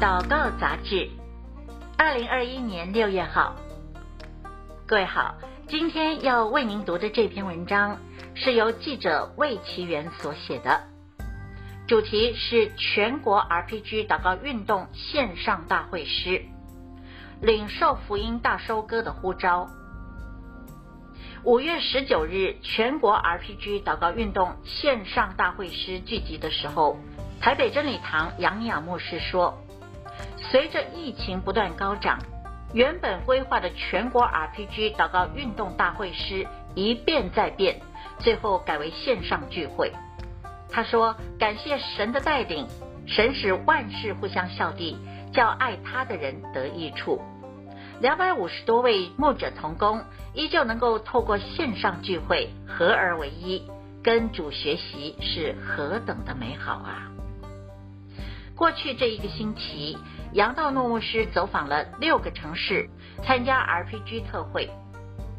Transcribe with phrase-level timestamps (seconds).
[0.00, 1.10] 祷告杂志，
[1.98, 3.54] 二零二一年六月号。
[4.86, 5.34] 各位好，
[5.68, 7.98] 今天要为您读的这篇文章
[8.34, 10.84] 是由记者魏其元所写的，
[11.86, 16.46] 主题是全国 RPG 祷告运动线上大会师，
[17.42, 19.68] 领受福音大收割的呼召。
[21.44, 26.96] 五月十九日，全国 RPG 祷告运动线上大会师聚集的时候，
[27.38, 29.62] 台北真理堂杨尼亚牧师说
[30.50, 32.18] ：“随着疫情不断高涨，
[32.72, 37.80] 原本规划的全国 RPG 祷告运动大会师一变再变，
[38.18, 39.92] 最后改为线上聚会。”
[40.72, 42.66] 他说：“感谢神的带领，
[43.06, 44.96] 神使万事互相效力，
[45.32, 47.20] 叫爱他的人得益处。”
[48.00, 53.62] 两百五十多位牧者同工，依旧能够透过线上聚会合而为一，
[54.02, 57.10] 跟主学习是何等的美好啊！
[58.60, 59.96] 过去这一个星期，
[60.34, 62.90] 杨道诺牧师走访了六个城市，
[63.24, 64.68] 参加 RPG 特会。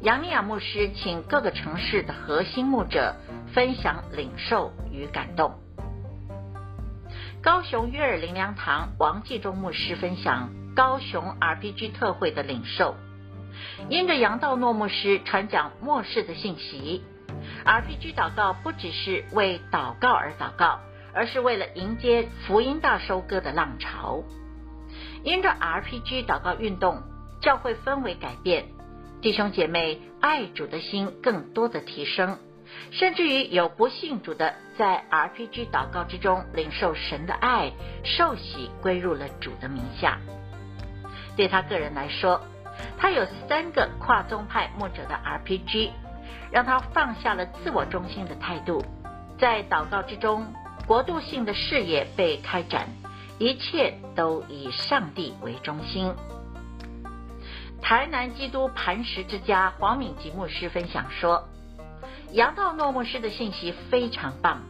[0.00, 3.14] 杨尼亚牧师请各个城市的核心牧者
[3.52, 5.52] 分享领受与感动。
[7.42, 10.48] 高雄约尔灵粮堂王继忠牧师分享。
[10.74, 12.94] 高雄 RPG 特会的领受，
[13.90, 17.04] 因着杨道诺牧师传讲末世的信息
[17.66, 20.80] ，RPG 祷告不只是为祷告而祷告，
[21.14, 24.22] 而是为了迎接福音大收割的浪潮。
[25.22, 27.02] 因着 RPG 祷告运动，
[27.40, 28.66] 教会氛围改变，
[29.20, 32.38] 弟兄姐妹爱主的心更多的提升，
[32.90, 40.18] 甚至于有不信主的在 RPG 祷告之中领受神的爱，受洗归入了主的名下。
[41.36, 42.40] 对他个人来说，
[42.98, 45.90] 他有三个跨宗派牧者的 RPG，
[46.50, 48.84] 让他放下了自我中心的态度，
[49.38, 50.46] 在祷告之中，
[50.90, 52.88] 国度性的视野被开展，
[53.38, 56.12] 一切都以上帝为中心。
[57.80, 61.48] 台南基督磐石之家黄敏吉牧师分享说，
[62.32, 64.62] 杨道诺牧师的信息非常棒，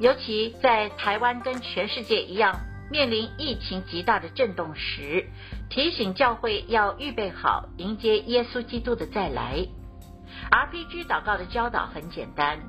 [0.00, 2.60] 尤其在台湾跟全世界一样。
[2.90, 5.30] 面临疫情极大的震动时，
[5.70, 9.66] 提醒教会要预备好迎接耶稣基督的再来。
[10.50, 12.60] RPG 祷告的教导很简单，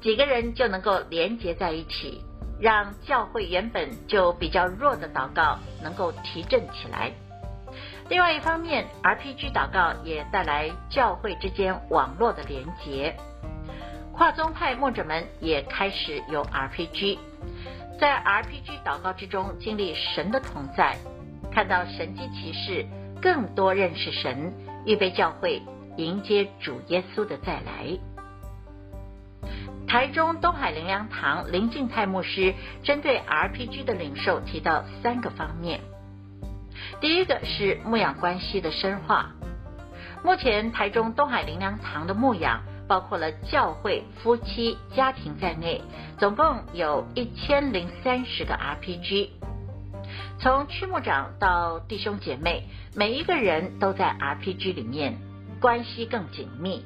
[0.00, 2.22] 几个人就能够连结在一起，
[2.60, 7.12] 让教会原本就比较弱的祷告能够提振起来。
[8.08, 13.16] 另外一方面，RPG 祷告也带来教会之间网络的连结，
[14.12, 17.18] 跨宗派牧者们也开始有 RPG。
[17.98, 20.98] 在 RPG 祷告之中经历神的同在，
[21.50, 22.86] 看到神迹奇事，
[23.22, 24.52] 更多认识神，
[24.84, 25.62] 预备教会
[25.96, 27.98] 迎接主耶稣的再来。
[29.94, 35.82] 台中东海灵粮堂林敬泰牧师针对 RPG 的领受提到三个方面，
[37.00, 39.30] 第一个是牧养关系的深化。
[40.24, 42.62] 目前台中东海灵粮堂的牧养。
[42.86, 45.80] 包括了教会、夫妻、家庭在内，
[46.18, 49.30] 总共有一千零三十个 RPG。
[50.38, 55.16] 从区牧长到弟兄姐妹，每一个人都在 RPG 里面，
[55.62, 56.84] 关系更紧密。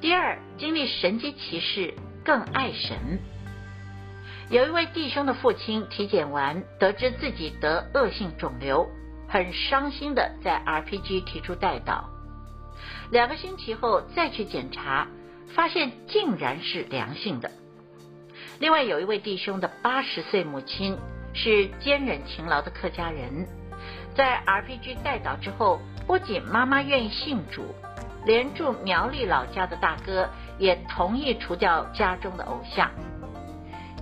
[0.00, 1.92] 第二，经历神迹奇事，
[2.24, 3.18] 更爱神。
[4.48, 8.88] 有一位弟兄的父亲体检完，得知自己得恶性肿瘤，
[9.28, 12.04] 很伤心的在 RPG 提出代祷。
[13.10, 15.08] 两个星期后再去检查，
[15.52, 17.50] 发现竟然是良性的。
[18.60, 20.96] 另外有一位弟兄的八十岁母亲
[21.34, 23.48] 是坚忍勤劳的客家人，
[24.14, 27.74] 在 RPG 代祷之后，不仅妈妈愿意信主，
[28.28, 30.28] 连住苗栗老家的大哥
[30.58, 32.90] 也同意除掉家中的偶像。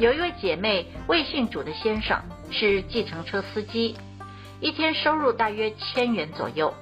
[0.01, 2.21] 有一位姐妹未信主的先生
[2.51, 3.97] 是计程车司机，
[4.59, 6.75] 一天收入大约千元左右。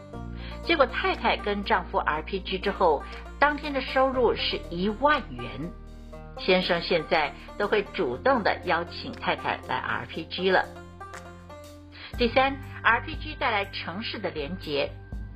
[0.64, 3.02] 结果太太跟丈夫 RPG 之后，
[3.38, 5.46] 当天的收入是一万元。
[6.38, 10.64] 先生现在都会主动的邀请太太来 RPG 了。
[12.16, 14.90] 第三，RPG 带来城市的连结，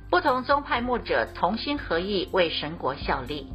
[0.09, 3.47] 不同宗派牧者同心合意为神国效力。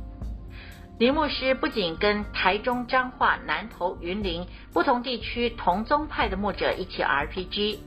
[0.98, 7.78] 林牧师不仅跟台中彰化南投云林不同地区同宗派的牧者一起 RPG。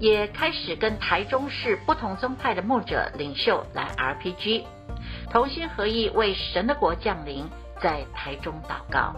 [0.00, 4.64] 也开始跟台中市不同宗派的牧者领袖来 RPG，
[5.30, 7.48] 同心合意为神的国降临，
[7.80, 9.14] 在台中祷告。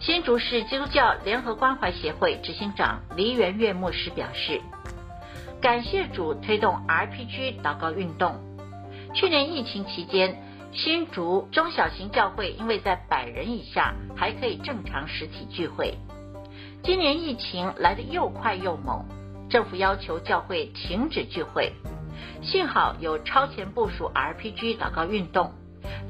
[0.00, 4.60] 新竹市基督教联合关怀协会执行长黎元月牧师表示，
[5.60, 8.36] 感谢主推动 RPG 祷告运动。
[9.14, 10.36] 去年疫情期间，
[10.72, 15.98] 新竹中小型教会因为在百人以下，还可以正常实体聚会。
[16.82, 19.04] 今年疫情来得又快又猛，
[19.48, 21.72] 政府要求教会停止聚会。
[22.42, 25.52] 幸好有超前部署 RPG 祷告运动，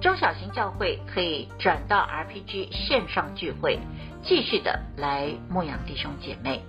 [0.02, 3.78] 中小型教会可以转到 RPG 线上聚会，
[4.22, 6.60] 继续的来牧养弟兄姐妹。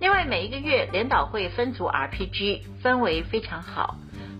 [0.00, 3.96] 另外，每一个月联祷会分组 RPG 氛围非常好，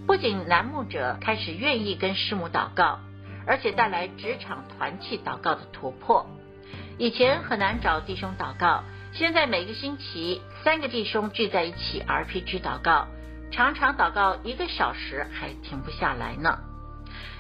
[0.06, 2.99] 不仅栏目者开始愿意跟师母祷告，
[3.47, 6.27] 而且带来职场团契祷告的突破。
[6.99, 13.07] 以前很难找弟兄祷告，现在每个星期三个弟兄聚在一起 RPG 祷告。
[13.50, 16.59] 常常祷告一个小时还停不下来呢。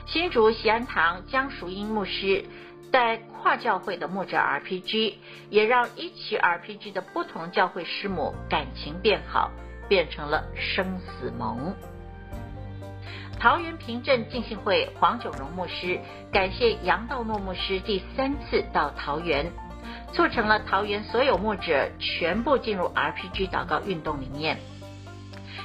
[0.06, 2.44] 新竹锡安堂江淑英牧师
[2.92, 5.16] 带跨教会的牧者 RPG，
[5.50, 9.50] 也让一起 RPG 的不同教会师母感情变好，
[9.86, 11.76] 变成了生死盟。
[13.38, 16.00] 桃园平镇浸信会黄九荣牧师
[16.32, 19.52] 感谢杨道诺牧师第三次到桃园，
[20.14, 24.56] 促成了桃园所有牧者全部进入 RPG 祷告运动里面。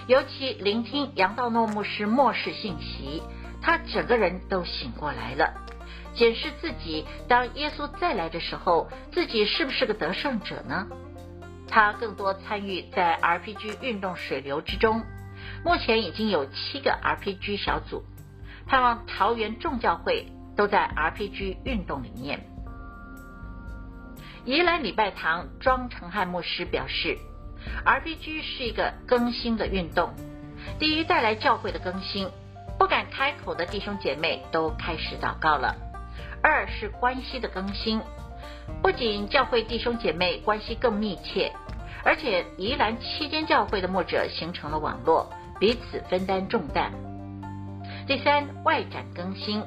[0.08, 3.24] 尤其聆听杨道诺牧师末世信息，
[3.62, 5.54] 他整个人都醒过来了，
[6.14, 10.88] 检视自己，当耶稣再来的时候，自己是不是个得胜者呢？
[11.68, 15.04] 他更多参与在 RPG 运动水流之中，
[15.64, 18.04] 目前已经有七个 RPG 小组，
[18.66, 22.46] 盼望桃园众教会都在 RPG 运动里面。
[24.46, 27.18] 宜兰礼拜堂庄成汉牧师表示。
[27.86, 30.14] RPG 是一个更新的运动，
[30.80, 32.30] 第一带来教会的更新，
[32.80, 35.76] 不敢开口的弟兄姐妹都开始祷告了；
[36.42, 38.02] 二是关系的更新，
[38.82, 41.52] 不仅教会弟兄姐妹关系更密切，
[42.06, 45.30] 而且宜兰七间教会的牧者形成了网络，
[45.60, 46.90] 彼此分担重担；
[48.08, 49.62] 第三，外展更新，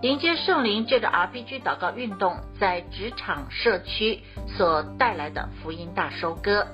[0.00, 4.22] 迎接圣灵这个 RPG 祷告运动在职场社区
[4.56, 6.66] 所带来的福音大收割。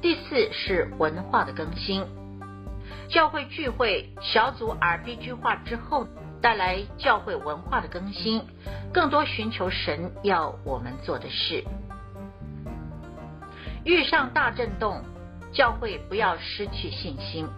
[0.00, 2.06] 第四是文化的更新，
[3.08, 6.06] 教会聚会小组 RPG 化之后，
[6.40, 8.42] 带来教会文化的更新，
[8.92, 11.64] 更多寻求神要我们做的事。
[13.84, 15.02] 遇上大震动，
[15.52, 17.48] 教会不要失去信心。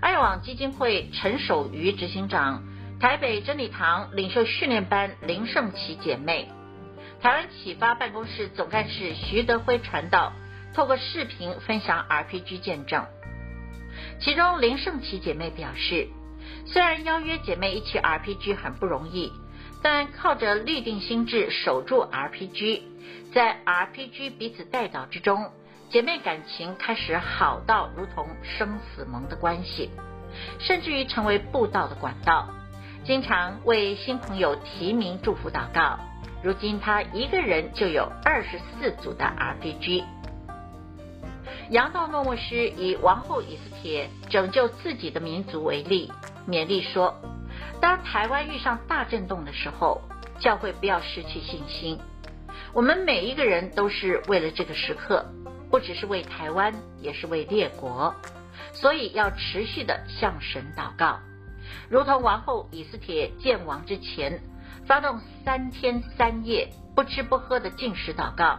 [0.00, 2.62] 爱网基金会陈守瑜执行长，
[3.00, 6.50] 台北真理堂领袖训练班林圣琪姐妹，
[7.22, 10.32] 台湾启发办公室总干事徐德辉传道。
[10.74, 13.06] 透过视频分享 RPG 见证，
[14.20, 16.08] 其中林圣琪姐妹表示，
[16.66, 19.32] 虽然邀约姐妹一起 RPG 很不容易，
[19.82, 22.82] 但靠着立定心智守住 RPG，
[23.32, 25.50] 在 RPG 彼此代祷之中，
[25.90, 29.90] 姐妹感情开始好到如同生死盟的关系，
[30.58, 32.48] 甚至于成为布道的管道，
[33.04, 35.98] 经常为新朋友提名祝福祷告。
[36.42, 40.04] 如今她一个人就有二十四组的 RPG。
[41.70, 46.12] 杨道诺牧师以王后以斯帖拯救自己的民族为例，
[46.46, 47.14] 勉励说：
[47.80, 50.02] 当台湾遇上大震动的时候，
[50.38, 51.98] 教会不要失去信心。
[52.74, 55.24] 我们每一个人都是为了这个时刻，
[55.70, 58.14] 不只是为台湾，也是为列国，
[58.72, 61.18] 所以要持续的向神祷告，
[61.88, 64.38] 如同王后以斯帖见王之前，
[64.86, 68.58] 发动三天三夜不吃不喝的进食祷告。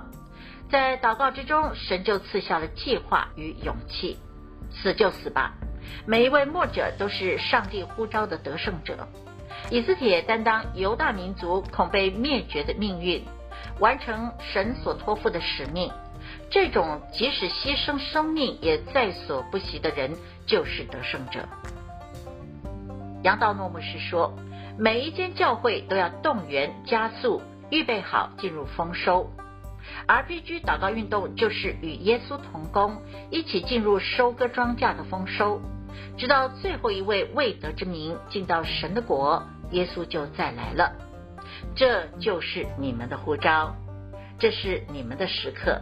[0.70, 4.18] 在祷告之中，神就赐下了计划与勇气。
[4.72, 5.54] 死就死吧，
[6.06, 9.08] 每一位末者都是上帝呼召的得胜者。
[9.70, 13.24] 以斯帖担当犹大民族恐被灭绝的命运，
[13.80, 15.92] 完成神所托付的使命。
[16.50, 21.48] 这种即使牺牲生命也在所不惜的人，就是得胜者。
[23.24, 24.34] 杨道诺牧师说，
[24.78, 29.32] 每一间教会都要动员加速，预备好进入丰收。
[30.08, 33.02] RPG 祷告运动就是与耶稣同工，
[33.32, 35.62] 一起进入收割庄稼的丰收，
[36.18, 40.94] 直到最后一位未得之民进到神的国，耶稣就再来了。
[41.76, 43.76] 这就是你们的呼召，
[44.40, 45.82] 这是你们的时刻。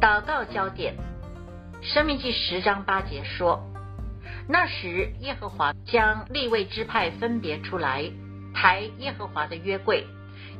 [0.00, 0.94] 祷告焦点，
[1.82, 3.62] 生命记十章八节说：
[4.48, 8.10] 那时耶和华将立位支派分别出来，
[8.54, 10.06] 抬耶和华的约柜。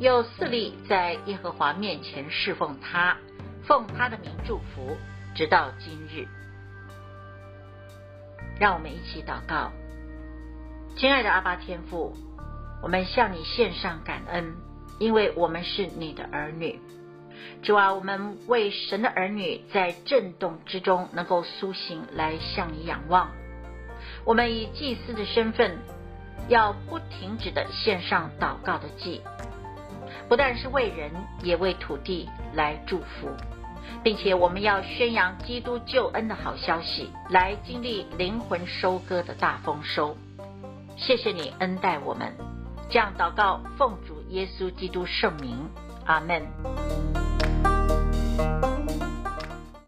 [0.00, 3.18] 有四立在耶和华面前侍奉他，
[3.64, 4.96] 奉他的名祝福，
[5.34, 6.26] 直到今日。
[8.58, 9.70] 让我们一起祷告，
[10.96, 12.16] 亲爱的阿巴天父，
[12.82, 14.54] 我们向你献上感恩，
[14.98, 16.80] 因为我们是你的儿女。
[17.62, 23.32] 主啊，我们为神的儿女在震动之中能够苏醒来向你仰望。
[24.24, 25.76] 我们以祭司的身份，
[26.48, 29.20] 要不停止的献上祷告的祭。
[30.30, 31.10] 不但是为人，
[31.42, 33.28] 也为土地来祝福，
[34.04, 40.16] 并且我们要宣扬基督救恩的好消息，来经历灵魂收割的大丰收。
[40.96, 42.32] 谢谢你恩待我们，
[42.88, 45.68] 这样祷告，奉主耶稣基督圣名，
[46.06, 47.29] 阿门。